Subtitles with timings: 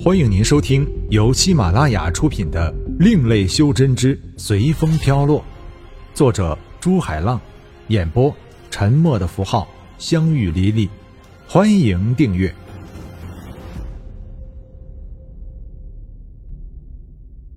[0.00, 5.40] 欢迎您收听由喜马拉雅出品的《另类修真之随风飘落》，
[6.14, 7.40] 作者朱海浪，
[7.88, 8.32] 演播
[8.70, 9.66] 沉默的符号、
[9.98, 10.88] 相遇离离。
[11.48, 12.54] 欢迎订阅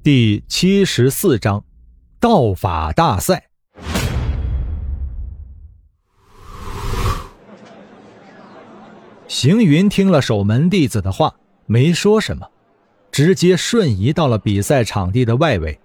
[0.02, 1.64] 第七十四章：
[2.20, 3.50] 道法大赛。
[9.28, 11.36] 行云听了守门弟子的话。
[11.72, 12.46] 没说什么，
[13.14, 15.80] 直接瞬移到了比赛场地的外围。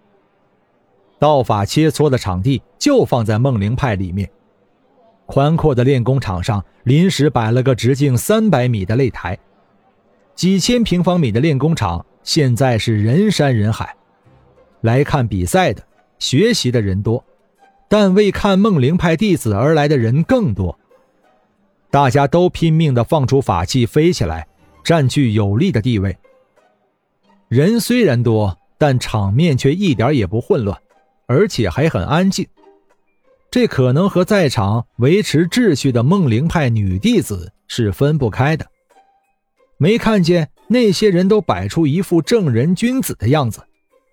[1.16, 4.28] 道法切磋的场地就放在梦灵派里面，
[5.26, 9.38] 宽阔的练功场上临时摆了个直径三百米的擂台。
[10.34, 13.94] 几千平方米的练功场现在是人山人海，
[14.80, 15.80] 来看比赛的、
[16.18, 17.24] 学习的人多，
[17.88, 20.76] 但为看梦灵派弟子而来的人更多。
[21.92, 24.48] 大家都拼命地放出法器飞起来。
[24.86, 26.16] 占据有利的地位。
[27.48, 30.78] 人虽然多，但场面却一点也不混乱，
[31.26, 32.46] 而且还很安静。
[33.50, 38.64] 这可能和在场维持秩序的梦灵派女弟子是分不开的。
[39.76, 43.64] 没看见那些人都摆出一副正人君子的样子，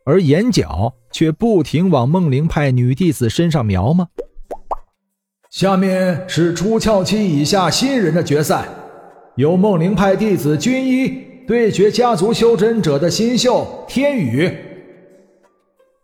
[0.06, 4.08] 而眼角却不停往梦灵派女弟子身上瞄吗？
[5.52, 8.68] 下面是出鞘期以下新人的决赛。
[9.36, 11.08] 由梦灵派弟子军医
[11.48, 14.52] 对决家族修真者的新秀天宇。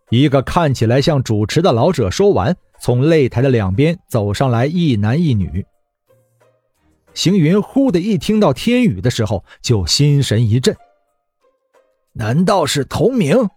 [0.08, 5.64] 一个看起来像主持的老者说完，从擂台的两边走上来一男一女。
[7.14, 10.76] 行云忽的一听到天宇的时候，就心神一震。
[12.12, 13.48] 难道是同名？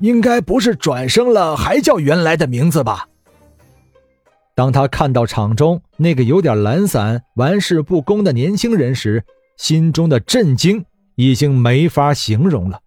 [0.00, 3.06] 应该不是转生了还叫原来的名字吧？
[4.54, 9.24] 当他看到场中那个有点懒散、玩世不恭的年轻人时，
[9.56, 12.82] 心中的震惊已经没法形容了。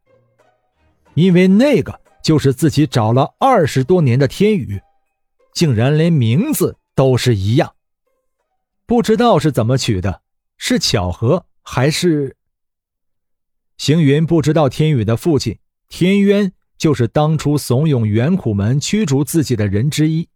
[1.15, 4.81] 因为那个就是自己找了二十多年的天宇，
[5.53, 7.73] 竟然连名字都是一样。
[8.85, 10.21] 不知道是怎么取的，
[10.57, 12.35] 是巧合还是……
[13.77, 15.57] 行云不知道天宇的父亲
[15.89, 20.29] 天渊就是当初怂恿元苦门驱逐自己的人之一。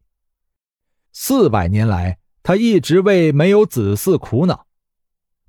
[1.22, 4.68] 四百年来，他一直为没有子嗣苦恼。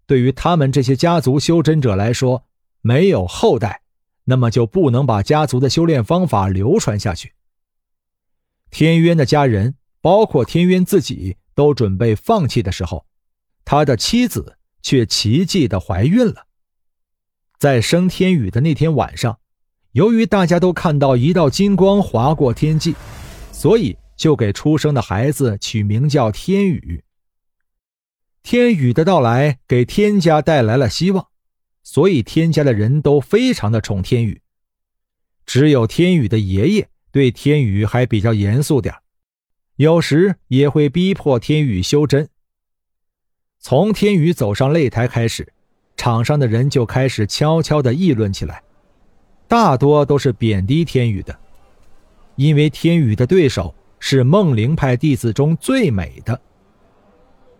[0.04, 2.44] 对于他们这些家族修真者来说，
[2.81, 3.82] 没有后代，
[4.25, 7.34] 那么就不能把家族的修炼方法流传下去。
[8.72, 13.06] 天渊的家人，包括天渊自己，都准备放弃的时候，
[13.64, 16.48] 他的妻子却奇迹的怀孕了。
[17.60, 19.38] 在升天宇的那天晚上，
[19.92, 22.97] 由于大家都看到一道金光划过天际，
[23.53, 23.97] 所以。
[24.20, 27.03] 就给出生的孩子取名叫天宇。
[28.42, 31.28] 天宇的到来给天家带来了希望，
[31.82, 34.42] 所以天家的人都非常的宠天宇。
[35.47, 38.94] 只有天宇的爷爷对天宇还比较严肃点
[39.76, 42.28] 有时也会逼迫天宇修真。
[43.59, 45.50] 从天宇走上擂台开始，
[45.97, 48.62] 场上的人就开始悄悄的议论起来，
[49.48, 51.41] 大多都是贬低天宇的，
[52.36, 53.75] 因为天宇的对手。
[54.00, 56.41] 是梦灵派弟子中最美的。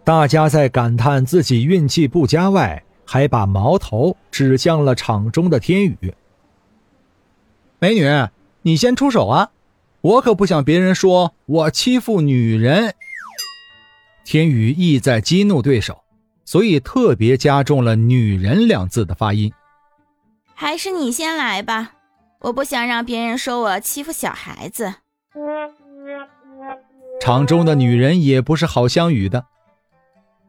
[0.03, 6.13] 大家在感叹自己运气不佳外，还把矛头指向了场中的天宇。
[7.79, 8.05] 美女，
[8.63, 9.51] 你先出手啊！
[10.01, 12.95] 我可不想别人说我欺负女人。
[14.25, 16.03] 天宇意在激怒对手，
[16.45, 19.53] 所以特别加重了“女人”两字的发音。
[20.55, 21.93] 还是你先来吧，
[22.41, 24.95] 我不想让别人说我欺负小孩子。
[27.21, 29.45] 场中的女人也不是好相与的。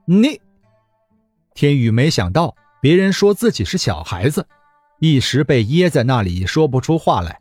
[0.05, 0.39] 你，
[1.53, 4.47] 天宇没想到别人说自己是小孩子，
[4.99, 7.39] 一时被噎在那里说不出话来。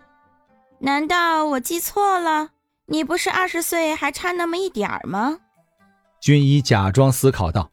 [0.81, 2.51] 难道我记错了？
[2.87, 5.39] 你不是二十岁还差那么一点儿吗？
[6.21, 7.71] 军医假装思考道。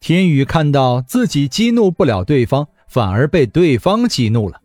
[0.00, 4.60] 天宇看到自己激怒不了对方，反而被对方激怒了，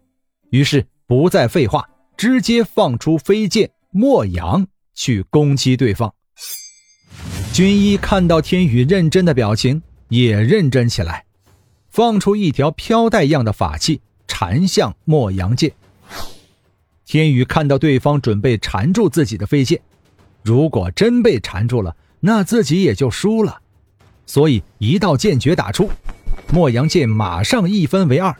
[0.49, 4.67] 于是不再废话，直接放出飞剑莫阳。
[4.93, 6.13] 去攻击对方。
[7.53, 11.25] 军医看到天宇认真的表情，也认真起来，
[11.89, 15.71] 放出一条飘带样的法器缠向莫阳剑。
[17.05, 19.81] 天宇看到对方准备缠住自己的飞剑，
[20.43, 23.59] 如果真被缠住了，那自己也就输了。
[24.25, 25.89] 所以一道剑诀打出，
[26.53, 28.33] 莫阳剑马上一分为二。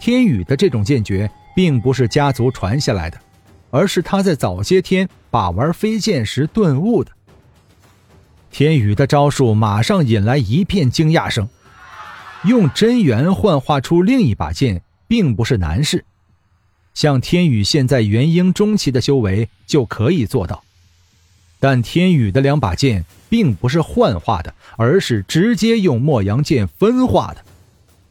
[0.00, 3.20] 天宇的这种剑诀并不是家族传下来的。
[3.70, 7.10] 而是他在早些天把玩飞剑时顿悟的。
[8.50, 11.48] 天宇的招数马上引来一片惊讶声。
[12.44, 16.04] 用真元幻化出另一把剑，并不是难事。
[16.94, 20.64] 像天宇现在元婴中期的修为就可以做到，
[21.58, 27.44] 但天宇的两把剑并不是幻化的，而是直接用墨阳剑分化的，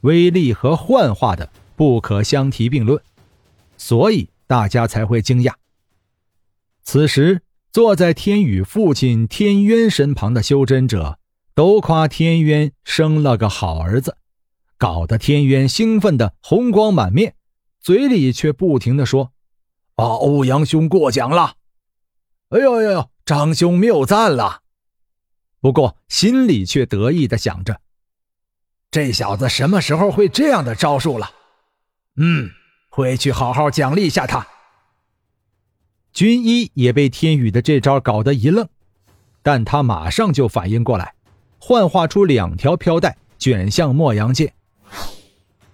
[0.01, 3.01] 威力和幻化的不可相提并论，
[3.77, 5.53] 所以大家才会惊讶。
[6.81, 11.19] 此时，坐在天宇父亲天渊身旁的修真者
[11.53, 14.17] 都夸天渊生了个好儿子，
[14.79, 17.35] 搞得天渊兴奋的红光满面，
[17.79, 19.33] 嘴里却不停的说
[19.97, 21.53] ：“啊，欧阳兄过奖了！
[22.49, 24.63] 哎呦哎呦，张兄谬赞了！”
[25.61, 27.81] 不过心里却得意的想着
[28.89, 31.29] ：“这小子什么时候会这样的招数了？
[32.15, 32.49] 嗯，
[32.89, 34.47] 回去好好奖励一下他。”
[36.11, 38.67] 军医也被天宇的这招搞得一愣，
[39.43, 41.13] 但他马上就反应过来，
[41.59, 44.53] 幻化出两条飘带卷向莫阳剑。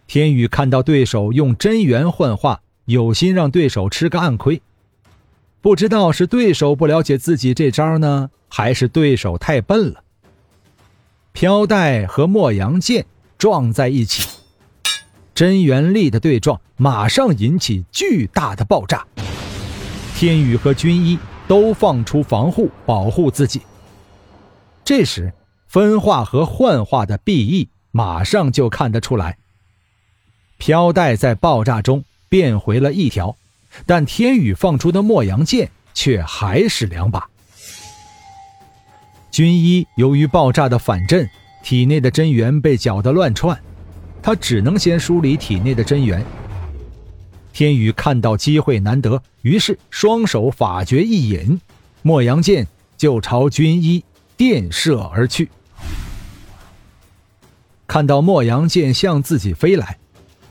[0.08, 4.62] 天宇看到对手用真元幻化，有心让对手吃个暗亏，
[5.62, 10.04] 不知道是对手不了解自己这招呢，还是对手太笨了。
[11.32, 13.06] 飘带和莫阳剑
[13.38, 14.28] 撞在一起，
[15.34, 19.06] 真元力的对撞马上引起巨大的爆炸。
[20.16, 21.18] 天宇和军医
[21.48, 23.62] 都放出防护，保护自己。
[24.83, 25.33] 这时，
[25.68, 29.38] 分化和幻化的裨益马上就看得出来。
[30.57, 33.36] 飘带在爆炸中变回了一条，
[33.86, 37.30] 但天宇放出的墨阳剑却还是两把。
[39.31, 41.30] 军医由于爆炸的反震，
[41.62, 43.60] 体内的真元被搅得乱窜，
[44.22, 46.25] 他只能先梳理体内的真元。
[47.56, 51.62] 天宇看到机会难得，于是双手法诀一引，
[52.02, 52.68] 墨阳剑
[52.98, 54.04] 就朝军医
[54.36, 55.50] 电射而去。
[57.88, 59.98] 看到墨阳剑向自己飞来，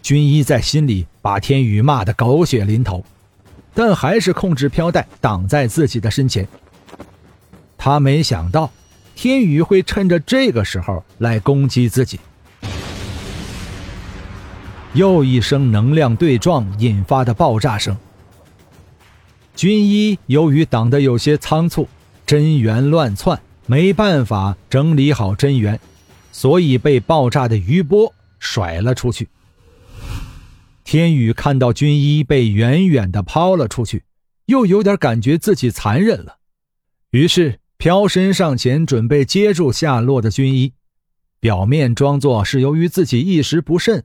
[0.00, 3.04] 军医在心里把天宇骂得狗血淋头，
[3.74, 6.48] 但还是控制飘带挡在自己的身前。
[7.76, 8.70] 他没想到
[9.14, 12.18] 天宇会趁着这个时候来攻击自己。
[14.94, 17.96] 又一声能量对撞引发的爆炸声。
[19.56, 21.88] 军医由于挡得有些仓促，
[22.24, 25.78] 真元乱窜，没办法整理好真元，
[26.30, 29.28] 所以被爆炸的余波甩了出去。
[30.84, 34.04] 天宇看到军医被远远的抛了出去，
[34.46, 36.36] 又有点感觉自己残忍了，
[37.10, 40.72] 于是飘身上前准备接住下落的军医，
[41.40, 44.04] 表面装作是由于自己一时不慎。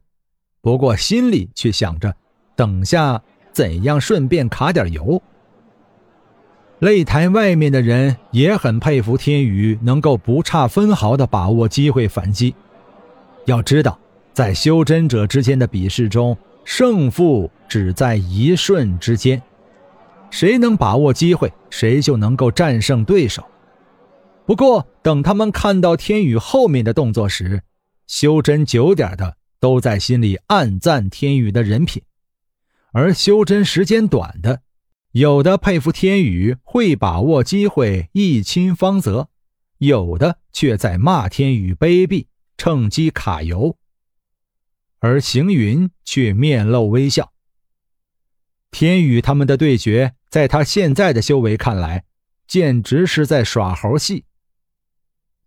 [0.62, 2.14] 不过心里却想着，
[2.56, 3.22] 等下
[3.52, 5.22] 怎样顺便卡点油。
[6.82, 12.56] 擂台外面的人也很佩服天宇能够不差分毫的把握机会反击。
[13.46, 14.00] 要知道，
[14.34, 19.42] 在修真者之间的比试中，胜负只在一瞬之间，
[20.30, 23.44] 谁能把握机会，谁就能够战胜对手。
[24.46, 27.62] 不过，等他们看到天宇后面的动作时，
[28.08, 29.36] 修真久点的。
[29.60, 32.02] 都在心里暗赞天宇的人品，
[32.94, 34.62] 而修真时间短的，
[35.12, 39.30] 有的佩服天宇会把握机会一亲芳泽，
[39.80, 42.28] 有的却在骂天宇卑鄙，
[42.58, 43.78] 趁机卡油。
[45.00, 47.33] 而行云却面露微笑。
[48.72, 52.06] 天宇他们的对决，在他现在的修为看来，
[52.48, 54.26] 简直是在耍猴戏。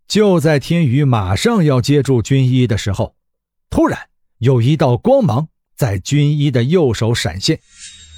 [0.07, 3.17] 就在天宇马上要接住军医的时候。
[3.71, 4.11] 突然，
[4.43, 5.47] 有一道光芒
[5.77, 7.57] 在军医的右手闪现，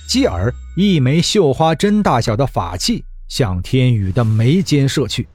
[0.08, 5.28] 继而一枚绣花针大小的法器向天宇的眉间射去。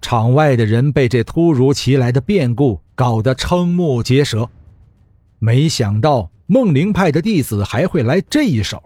[0.00, 4.48] 场外的人被这突如其来的变故搞得瞠目结舌，
[5.40, 8.80] 没想到梦灵派的弟子还会来这一手。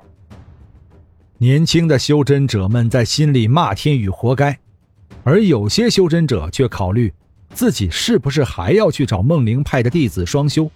[1.36, 4.58] 年轻的修真者们在心里骂天宇活该，
[5.24, 7.12] 而有些修真者却考虑。
[7.52, 10.70] 自己是不是还要去找梦灵派的弟子双修？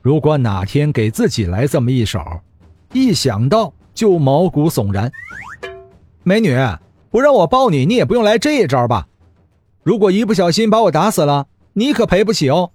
[0.00, 2.20] 如果哪天给自己来这么一手，
[2.92, 5.10] 一想到就毛骨悚然。
[6.22, 6.56] 美女，
[7.10, 9.08] 不让我抱你，你也不用来这一招吧？
[9.82, 12.72] 如果一不小心把我打死了，你可赔不起哦。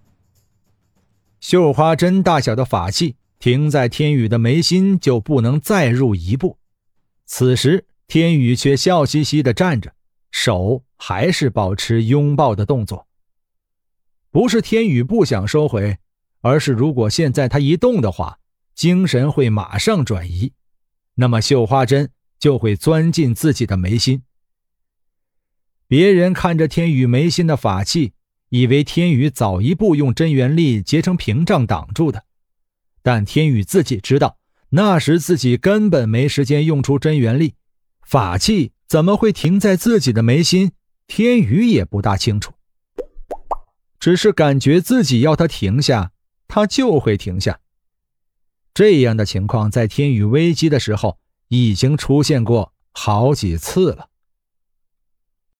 [1.39, 6.57] 绣花针大小的法器停在天宇的眉心，就不能再入一步。
[7.25, 9.93] 此时，天宇却笑嘻嘻地站着。
[10.31, 13.05] 手还是保持拥抱的动作。
[14.31, 15.95] 不是天宇不想收回，
[16.43, 18.37] 而是如果现在他一动的话，
[18.75, 20.51] 精神会马上转移，
[21.15, 24.23] 那么绣花针就会钻进自己的眉心。
[25.87, 28.11] 别人看着天宇眉心的法器，
[28.49, 32.25] 以为天宇早一步用真元力结成屏障挡住的，
[33.01, 34.37] 但天宇自己知道，
[34.71, 37.53] 那时自己根本没时间用出真元力，
[38.01, 40.73] 法器怎么会停在自己的眉心？
[41.07, 42.51] 天宇也不大清楚，
[43.97, 46.11] 只是感觉自己要他停下，
[46.47, 47.59] 他就会停下。
[48.73, 51.19] 这样的情况在天宇危机的时候
[51.49, 54.09] 已经出现过好几次了。